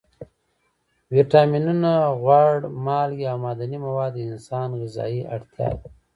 ویټامینونه، 1.13 1.91
غوړ، 2.21 2.55
مالګې 2.85 3.25
او 3.31 3.37
معدني 3.43 3.77
مواد 3.85 4.11
د 4.15 4.17
انسان 4.29 4.69
غذایي 4.81 5.21
اړتیا 5.35 5.69
ده. 5.79 5.87